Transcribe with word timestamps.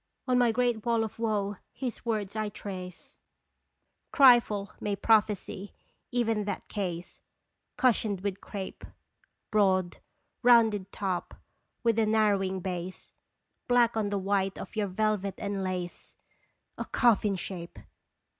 On 0.27 0.35
my 0.35 0.51
Great 0.51 0.83
Wall 0.83 1.03
of 1.03 1.19
woe 1.19 1.57
his 1.71 2.03
words 2.03 2.35
I 2.35 2.49
trace! 2.49 3.19
Trifle 4.11 4.71
may 4.79 4.95
prophesy, 4.95 5.75
even 6.09 6.45
that 6.45 6.67
case, 6.67 7.21
Cushioned 7.77 8.21
with 8.21 8.41
crape. 8.41 8.83
Broad, 9.51 9.97
rounded 10.41 10.91
top 10.91 11.35
with 11.83 11.99
a 11.99 12.07
narrowing 12.07 12.61
base, 12.61 13.13
Black 13.67 13.95
on 13.95 14.09
the 14.09 14.17
white 14.17 14.57
of 14.57 14.75
your 14.75 14.87
velvet 14.87 15.35
and 15.37 15.63
lace, 15.63 16.15
A 16.79 16.85
coffin 16.85 17.35
shape 17.35 17.77